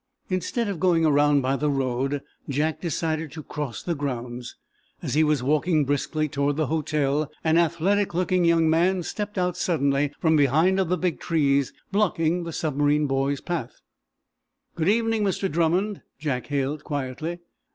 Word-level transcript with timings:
Instead 0.31 0.67
of 0.67 0.79
going 0.79 1.05
around 1.05 1.41
by 1.41 1.55
the 1.55 1.69
road 1.69 2.23
Jack 2.49 2.81
decided 2.81 3.31
to 3.31 3.43
cross 3.43 3.83
the 3.83 3.93
grounds. 3.93 4.55
As 5.03 5.13
he 5.13 5.23
was 5.23 5.43
walking 5.43 5.85
briskly 5.85 6.27
toward 6.27 6.55
the 6.55 6.65
hotel, 6.65 7.31
an 7.43 7.59
athletic 7.59 8.15
looking 8.15 8.43
young 8.43 8.67
man 8.67 9.03
stepped 9.03 9.37
out 9.37 9.55
suddenly, 9.57 10.11
from 10.19 10.35
behind 10.35 10.79
of 10.79 10.89
the 10.89 10.97
big 10.97 11.19
trees, 11.19 11.71
blocking 11.91 12.45
the 12.45 12.51
submarine 12.51 13.05
boy's 13.05 13.41
path. 13.41 13.79
"Good 14.73 14.89
evening, 14.89 15.21
Mr. 15.23 15.47
Drummond," 15.51 16.01
Jack 16.17 16.47
hailed, 16.47 16.83
quietly. 16.83 17.37